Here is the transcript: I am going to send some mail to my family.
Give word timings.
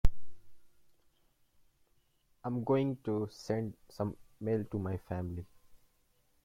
I 2.43 2.47
am 2.47 2.63
going 2.63 2.97
to 3.03 3.29
send 3.31 3.75
some 3.87 4.17
mail 4.39 4.63
to 4.71 4.79
my 4.79 4.97
family. 4.97 5.45